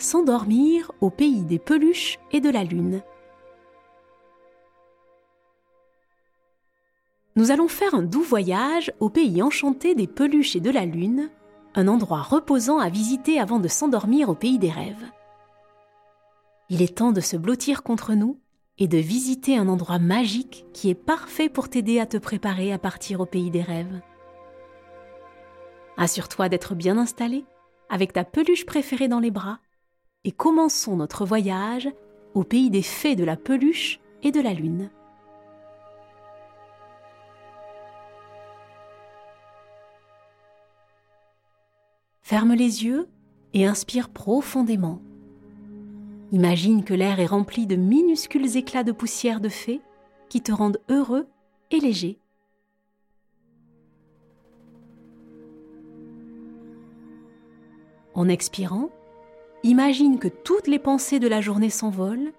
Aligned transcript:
S'endormir 0.00 0.90
au 1.02 1.10
pays 1.10 1.44
des 1.44 1.58
peluches 1.58 2.18
et 2.32 2.40
de 2.40 2.48
la 2.48 2.64
lune. 2.64 3.02
Nous 7.36 7.50
allons 7.50 7.68
faire 7.68 7.94
un 7.94 8.00
doux 8.00 8.22
voyage 8.22 8.94
au 8.98 9.10
pays 9.10 9.42
enchanté 9.42 9.94
des 9.94 10.06
peluches 10.06 10.56
et 10.56 10.60
de 10.60 10.70
la 10.70 10.86
lune, 10.86 11.28
un 11.74 11.86
endroit 11.86 12.22
reposant 12.22 12.78
à 12.78 12.88
visiter 12.88 13.38
avant 13.38 13.58
de 13.58 13.68
s'endormir 13.68 14.30
au 14.30 14.34
pays 14.34 14.58
des 14.58 14.70
rêves. 14.70 15.04
Il 16.70 16.80
est 16.80 16.96
temps 16.96 17.12
de 17.12 17.20
se 17.20 17.36
blottir 17.36 17.82
contre 17.82 18.14
nous 18.14 18.38
et 18.78 18.88
de 18.88 18.96
visiter 18.96 19.58
un 19.58 19.68
endroit 19.68 19.98
magique 19.98 20.64
qui 20.72 20.88
est 20.88 20.94
parfait 20.94 21.50
pour 21.50 21.68
t'aider 21.68 22.00
à 22.00 22.06
te 22.06 22.16
préparer 22.16 22.72
à 22.72 22.78
partir 22.78 23.20
au 23.20 23.26
pays 23.26 23.50
des 23.50 23.62
rêves. 23.62 24.00
Assure-toi 25.98 26.48
d'être 26.48 26.74
bien 26.74 26.96
installé, 26.96 27.44
avec 27.90 28.14
ta 28.14 28.24
peluche 28.24 28.64
préférée 28.64 29.08
dans 29.08 29.20
les 29.20 29.30
bras, 29.30 29.58
et 30.24 30.32
commençons 30.32 30.96
notre 30.96 31.24
voyage 31.24 31.88
au 32.34 32.44
pays 32.44 32.70
des 32.70 32.82
fées 32.82 33.16
de 33.16 33.24
la 33.24 33.36
peluche 33.36 34.00
et 34.22 34.32
de 34.32 34.40
la 34.40 34.52
lune. 34.52 34.90
Ferme 42.22 42.54
les 42.54 42.84
yeux 42.84 43.08
et 43.54 43.66
inspire 43.66 44.08
profondément. 44.08 45.00
Imagine 46.30 46.84
que 46.84 46.94
l'air 46.94 47.18
est 47.18 47.26
rempli 47.26 47.66
de 47.66 47.74
minuscules 47.74 48.56
éclats 48.56 48.84
de 48.84 48.92
poussière 48.92 49.40
de 49.40 49.48
fées 49.48 49.80
qui 50.28 50.40
te 50.40 50.52
rendent 50.52 50.80
heureux 50.88 51.26
et 51.72 51.80
léger. 51.80 52.20
En 58.14 58.28
expirant, 58.28 58.90
imagine 59.62 60.18
que 60.18 60.28
toutes 60.28 60.66
les 60.66 60.78
pensées 60.78 61.18
de 61.18 61.28
la 61.28 61.40
journée 61.40 61.70
s'envolent, 61.70 62.32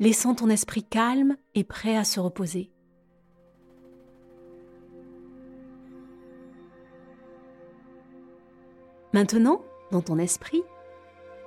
laissant 0.00 0.34
ton 0.34 0.48
esprit 0.48 0.84
calme 0.84 1.36
et 1.54 1.64
prêt 1.64 1.96
à 1.96 2.04
se 2.04 2.20
reposer. 2.20 2.70
Maintenant, 9.12 9.62
dans 9.92 10.02
ton 10.02 10.18
esprit, 10.18 10.64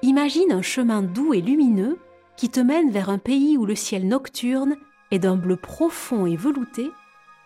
Imagine 0.03 0.51
un 0.51 0.61
chemin 0.61 1.01
doux 1.01 1.33
et 1.33 1.41
lumineux 1.41 1.97
qui 2.35 2.49
te 2.49 2.59
mène 2.59 2.91
vers 2.91 3.09
un 3.09 3.17
pays 3.17 3.57
où 3.57 3.65
le 3.65 3.73
ciel 3.73 4.07
nocturne 4.07 4.75
est 5.09 5.17
d'un 5.17 5.35
bleu 5.35 5.55
profond 5.55 6.27
et 6.27 6.35
velouté 6.35 6.91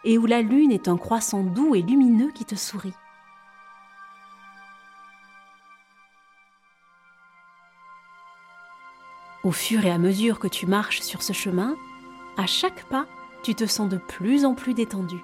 et 0.04 0.18
où 0.18 0.26
la 0.26 0.42
lune 0.42 0.72
est 0.72 0.90
un 0.90 0.98
croissant 0.98 1.44
doux 1.44 1.76
et 1.76 1.82
lumineux 1.82 2.32
qui 2.36 2.44
te 2.44 2.56
sourit. 2.56 2.94
Au 9.44 9.52
fur 9.52 9.86
et 9.86 9.92
à 9.92 9.98
mesure 9.98 10.38
que 10.38 10.48
tu 10.48 10.68
marches 10.68 11.02
sur 11.02 11.24
ce 11.24 11.34
chemin, 11.34 11.76
à 12.38 12.46
chaque 12.46 12.84
pas, 12.86 13.08
tu 13.44 13.56
te 13.56 13.66
sens 13.66 13.90
de 13.90 13.98
plus 13.98 14.46
en 14.46 14.54
plus 14.54 14.76
détendu. 14.76 15.18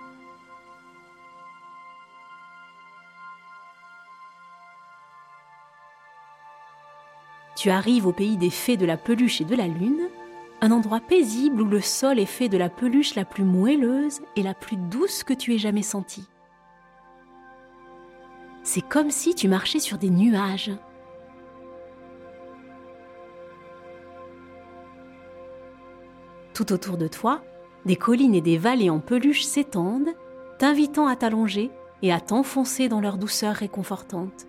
Tu 7.56 7.70
arrives 7.70 8.08
au 8.08 8.12
pays 8.12 8.38
des 8.38 8.50
fées 8.50 8.78
de 8.78 8.86
la 8.86 8.98
peluche 8.98 9.42
et 9.42 9.46
de 9.46 9.56
la 9.56 9.68
lune, 9.68 10.10
un 10.62 10.72
endroit 10.72 11.00
paisible 11.00 11.62
où 11.62 11.66
le 11.66 11.82
sol 11.82 12.20
est 12.20 12.26
fait 12.26 12.50
de 12.50 12.58
la 12.58 12.70
peluche 12.70 13.14
la 13.14 13.26
plus 13.26 13.44
moelleuse 13.44 14.22
et 14.36 14.42
la 14.42 14.56
plus 14.56 14.78
douce 14.78 15.24
que 15.24 15.34
tu 15.34 15.54
aies 15.54 15.60
jamais 15.60 15.84
sentie. 15.84 16.28
C'est 18.64 18.82
comme 18.82 19.12
si 19.12 19.36
tu 19.36 19.48
marchais 19.48 19.80
sur 19.80 19.98
des 19.98 20.10
nuages. 20.10 20.72
Tout 26.58 26.74
autour 26.74 26.98
de 26.98 27.08
toi, 27.08 27.44
des 27.86 27.98
collines 27.98 28.34
et 28.34 28.42
des 28.42 28.58
vallées 28.58 28.90
en 28.90 28.98
peluche 28.98 29.44
s'étendent, 29.44 30.16
t'invitant 30.58 31.06
à 31.06 31.16
t'allonger 31.16 31.70
et 32.02 32.12
à 32.12 32.20
t'enfoncer 32.20 32.90
dans 32.90 33.00
leur 33.00 33.20
douceur 33.20 33.54
réconfortante. 33.54 34.48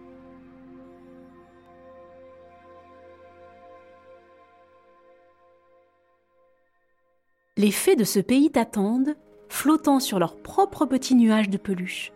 les 7.58 7.72
fées 7.72 7.96
de 7.96 8.04
ce 8.04 8.20
pays 8.20 8.50
t'attendent, 8.50 9.16
flottant 9.50 10.00
sur 10.00 10.18
leurs 10.18 10.36
propres 10.36 10.86
petits 10.86 11.16
nuages 11.16 11.50
de 11.50 11.58
peluche. 11.58 12.12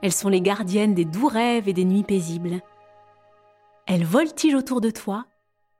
Elles 0.00 0.12
sont 0.12 0.30
les 0.30 0.40
gardiennes 0.40 0.94
des 0.94 1.04
doux 1.04 1.26
rêves 1.26 1.68
et 1.68 1.74
des 1.74 1.84
nuits 1.84 2.04
paisibles. 2.04 2.62
Elles 3.86 4.06
voltigent 4.06 4.56
autour 4.56 4.80
de 4.80 4.90
toi, 4.90 5.26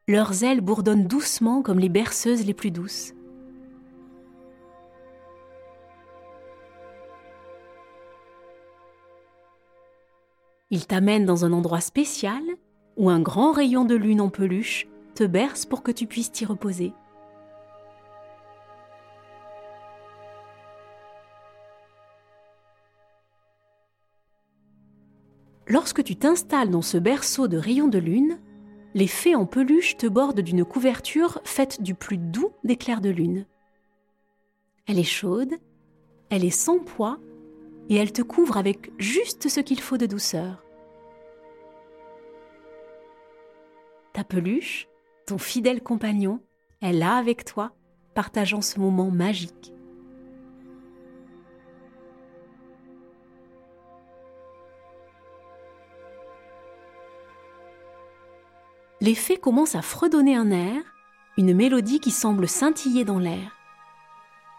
leurs 0.07 0.45
ailes 0.45 0.61
bourdonnent 0.61 1.07
doucement 1.07 1.63
comme 1.63 1.79
les 1.79 1.89
berceuses 1.89 2.45
les 2.45 2.55
plus 2.55 2.73
douces. 2.73 3.15
Ils 10.73 10.87
t'amènent 10.87 11.27
dans 11.27 11.45
un 11.45 11.53
endroit 11.53 11.83
spécial 11.83 12.43
où 12.97 13.11
un 13.11 13.21
grand 13.21 13.53
rayon 13.53 13.85
de 13.85 13.95
lune 13.95 14.23
en 14.23 14.31
peluche 14.31 14.89
te 15.15 15.23
berce 15.23 15.67
pour 15.67 15.83
que 15.83 15.93
tu 15.93 16.07
puisses 16.07 16.33
t'y 16.33 16.47
reposer. 16.47 16.95
Lorsque 25.67 26.03
tu 26.03 26.17
t'installes 26.17 26.71
dans 26.71 26.81
ce 26.81 26.97
berceau 26.97 27.49
de 27.49 27.59
rayons 27.59 27.89
de 27.89 27.99
lune, 27.99 28.39
les 28.95 29.07
fées 29.07 29.35
en 29.35 29.45
peluche 29.45 29.99
te 29.99 30.07
bordent 30.07 30.41
d'une 30.41 30.65
couverture 30.65 31.39
faite 31.45 31.83
du 31.83 31.95
plus 31.95 32.17
doux 32.17 32.51
des 32.65 32.77
clairs 32.77 33.03
de 33.03 33.11
lune. 33.11 33.45
Elle 34.87 34.99
est 34.99 35.05
chaude, 35.05 35.53
elle 36.31 36.47
est 36.47 36.51
sans 36.51 36.79
poids 36.79 37.19
et 37.89 37.97
elle 37.97 38.13
te 38.13 38.23
couvre 38.23 38.57
avec 38.57 38.91
juste 38.99 39.49
ce 39.49 39.61
qu'il 39.61 39.81
faut 39.81 39.99
de 39.99 40.07
douceur. 40.07 40.65
Ta 44.13 44.25
peluche, 44.25 44.89
ton 45.27 45.39
fidèle 45.39 45.83
compagnon, 45.83 46.41
est 46.81 46.93
là 46.93 47.17
avec 47.17 47.45
toi, 47.45 47.73
partageant 48.15 48.61
ce 48.61 48.81
moment 48.81 49.11
magique. 49.11 49.73
les 59.03 59.17
fées 59.17 59.37
commencent 59.37 59.75
à 59.75 59.83
fredonner 59.83 60.37
un 60.37 60.53
air, 60.53 60.81
une 61.37 61.55
mélodie 61.55 61.99
qui 61.99 62.13
semble 62.13 62.47
scintiller 62.47 63.05
dans 63.05 63.19
l'air. 63.19 63.57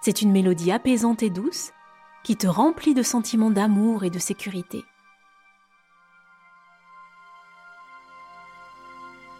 C'est 0.01 0.22
une 0.22 0.34
mélodie 0.34 0.69
apaisante 0.69 1.23
et 1.23 1.29
douce 1.29 1.72
qui 2.23 2.38
te 2.38 2.47
remplit 2.47 2.94
de 2.94 3.03
sentiments 3.03 3.51
d'amour 3.51 4.03
et 4.03 4.09
de 4.09 4.19
sécurité. 4.19 4.84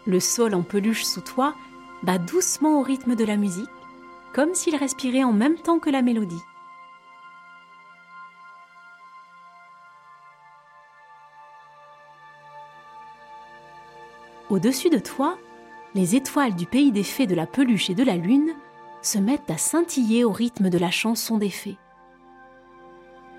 Le 0.06 0.20
sol 0.20 0.54
en 0.54 0.62
peluche 0.62 1.04
sous 1.04 1.22
toi 1.22 1.54
bat 2.02 2.18
doucement 2.18 2.78
au 2.78 2.82
rythme 2.82 3.16
de 3.16 3.24
la 3.24 3.36
musique, 3.36 3.70
comme 4.34 4.54
s'il 4.54 4.76
respirait 4.76 5.24
en 5.24 5.32
même 5.32 5.56
temps 5.56 5.78
que 5.78 5.88
la 5.88 6.02
mélodie. 6.02 6.42
Au-dessus 14.50 14.90
de 14.90 14.98
toi, 14.98 15.38
les 15.94 16.16
étoiles 16.16 16.54
du 16.54 16.66
pays 16.66 16.92
des 16.92 17.02
fées 17.02 17.26
de 17.26 17.34
la 17.34 17.46
peluche 17.46 17.88
et 17.88 17.94
de 17.94 18.04
la 18.04 18.16
lune 18.16 18.54
se 19.00 19.18
mettent 19.18 19.50
à 19.50 19.56
scintiller 19.56 20.22
au 20.24 20.32
rythme 20.32 20.68
de 20.68 20.78
la 20.78 20.90
chanson 20.90 21.38
des 21.38 21.50
fées. 21.50 21.78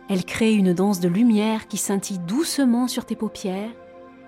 Elles 0.09 0.25
créent 0.25 0.53
une 0.53 0.73
danse 0.73 0.99
de 0.99 1.07
lumière 1.07 1.67
qui 1.67 1.77
scintille 1.77 2.19
doucement 2.19 2.87
sur 2.87 3.05
tes 3.05 3.15
paupières, 3.15 3.71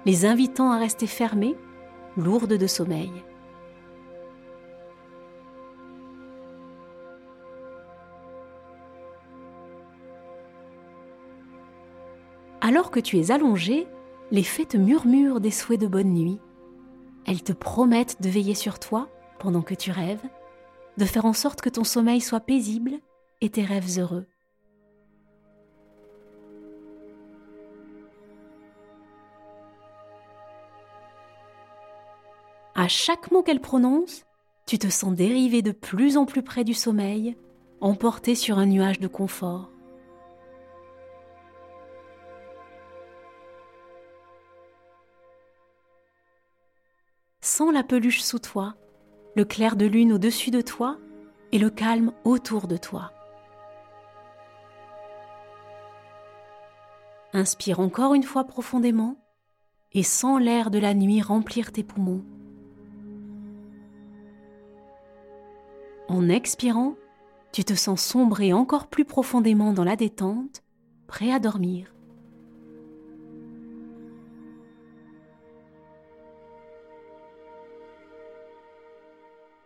les 0.06 0.26
invitant 0.26 0.72
à 0.72 0.78
rester 0.78 1.08
fermées, 1.08 1.56
lourdes 2.16 2.53
de 2.53 2.68
sommeil. 2.68 3.12
Alors 12.62 12.91
que 12.91 13.00
tu 13.00 13.18
es 13.18 13.32
allongé, 13.32 13.88
les 14.32 14.44
fées 14.44 14.66
te 14.66 14.78
murmurent 14.78 15.40
des 15.40 15.52
souhaits 15.52 15.80
de 15.80 15.88
bonne 15.88 16.14
nuit 16.14 16.40
elles 17.28 17.44
te 17.44 17.52
promettent 17.52 18.22
de 18.22 18.30
veiller 18.30 18.56
sur 18.56 18.80
toi 18.80 19.09
pendant 19.38 19.62
que 19.62 19.76
tu 19.76 19.91
rêves, 19.91 20.23
de 20.97 21.06
faire 21.06 21.26
en 21.26 21.34
sorte 21.34 21.62
que 21.62 21.70
ton 21.70 21.84
sommeil 21.84 22.22
soit 22.22 22.40
paisible 22.40 22.94
et 23.41 23.50
tes 23.50 23.64
rêves 23.64 24.00
heureux. 24.00 24.26
Chaque 32.87 33.31
mot 33.31 33.43
qu'elle 33.43 33.59
prononce, 33.59 34.25
tu 34.66 34.79
te 34.79 34.87
sens 34.87 35.13
dériver 35.13 35.61
de 35.61 35.72
plus 35.72 36.17
en 36.17 36.25
plus 36.25 36.41
près 36.41 36.63
du 36.63 36.73
sommeil, 36.73 37.35
emporté 37.81 38.34
sur 38.34 38.57
un 38.59 38.66
nuage 38.66 38.99
de 38.99 39.07
confort. 39.07 39.72
Sens 47.41 47.73
la 47.73 47.84
peluche 47.84 48.22
sous 48.22 48.39
toi, 48.39 48.75
le 49.35 49.45
clair 49.45 49.75
de 49.75 49.85
lune 49.85 50.13
au-dessus 50.13 50.51
de 50.51 50.61
toi 50.61 50.97
et 51.51 51.59
le 51.59 51.69
calme 51.69 52.11
autour 52.23 52.67
de 52.67 52.78
toi. 52.78 53.11
Inspire 57.34 57.79
encore 57.79 58.13
une 58.13 58.23
fois 58.23 58.45
profondément 58.45 59.16
et 59.93 60.03
sens 60.03 60.41
l'air 60.41 60.72
de 60.72 60.79
la 60.79 60.93
nuit 60.93 61.22
remplir 61.22 61.72
tes 61.72 61.84
poumons. 61.84 62.23
En 66.17 66.29
expirant, 66.29 66.96
tu 67.52 67.64
te 67.64 67.75
sens 67.75 68.02
sombrer 68.02 68.52
encore 68.52 68.87
plus 68.87 69.05
profondément 69.05 69.72
dans 69.72 69.84
la 69.84 69.96
détente, 69.96 70.64
prêt 71.05 71.31
à 71.31 71.37
dormir. 71.37 71.93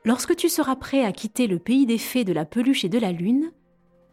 Lorsque 0.04 0.36
tu 0.36 0.50
seras 0.50 0.76
prêt 0.76 1.06
à 1.06 1.14
quitter 1.14 1.48
le 1.48 1.58
pays 1.58 1.86
des 1.86 1.98
fées 1.98 2.26
de 2.26 2.34
la 2.34 2.44
peluche 2.44 2.84
et 2.84 2.90
de 2.90 3.00
la 3.00 3.14
lune, 3.14 3.54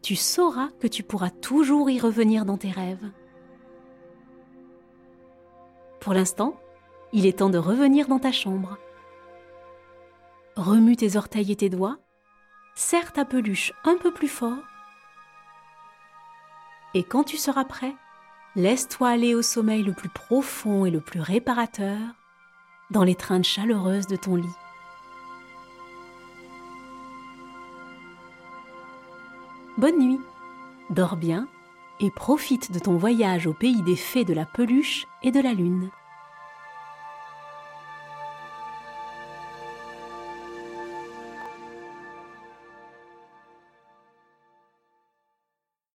tu 0.01 0.15
sauras 0.15 0.69
que 0.79 0.87
tu 0.87 1.03
pourras 1.03 1.31
toujours 1.31 1.91
y 1.91 1.99
revenir 1.99 2.45
dans 2.45 2.57
tes 2.57 2.71
rêves. 2.71 3.11
Pour 5.99 6.15
l'instant, 6.15 6.55
il 7.13 7.27
est 7.27 7.39
temps 7.41 7.51
de 7.51 7.59
revenir 7.59 8.07
dans 8.07 8.21
ta 8.21 8.31
chambre. 8.31 8.79
Remue 10.55 10.95
tes 10.95 11.17
orteils 11.17 11.51
et 11.51 11.57
tes 11.57 11.69
doigts, 11.69 11.99
serre 12.79 13.13
ta 13.13 13.25
peluche 13.25 13.73
un 13.83 13.97
peu 13.97 14.13
plus 14.13 14.29
fort, 14.29 14.63
et 16.95 17.03
quand 17.03 17.25
tu 17.25 17.37
seras 17.37 17.65
prêt, 17.65 17.97
laisse-toi 18.55 19.09
aller 19.09 19.35
au 19.35 19.43
sommeil 19.43 19.83
le 19.83 19.93
plus 19.93 20.09
profond 20.09 20.87
et 20.87 20.91
le 20.93 21.01
plus 21.01 21.21
réparateur 21.21 21.99
dans 22.91 23.03
l'étreinte 23.03 23.43
chaleureuse 23.43 24.07
de 24.07 24.15
ton 24.15 24.37
lit. 24.37 24.55
Bonne 29.77 29.99
nuit, 29.99 30.21
dors 30.91 31.17
bien 31.17 31.49
et 31.99 32.13
profite 32.13 32.71
de 32.71 32.79
ton 32.79 32.97
voyage 32.97 33.49
au 33.49 33.55
pays 33.55 33.83
des 33.83 33.97
fées 33.97 34.25
de 34.25 34.35
la 34.35 34.47
peluche 34.47 35.09
et 35.25 35.33
de 35.33 35.41
la 35.41 35.53
lune. 35.53 35.91